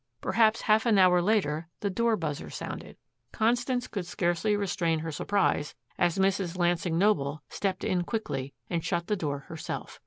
[0.19, 2.97] Perhaps half an hour later the door buzzer sounded.
[3.31, 6.57] Constance could scarcely restrain her surprise as Mrs.
[6.57, 9.99] Lansing Noble stepped in quickly and shut the door herself.